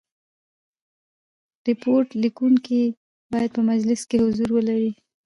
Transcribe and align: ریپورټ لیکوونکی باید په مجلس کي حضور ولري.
ریپورټ 1.67 2.07
لیکوونکی 2.21 2.81
باید 3.31 3.49
په 3.55 3.61
مجلس 3.69 4.01
کي 4.09 4.17
حضور 4.25 4.49
ولري. 4.55 4.91